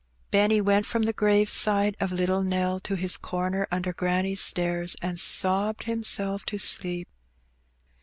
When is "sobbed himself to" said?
5.19-6.57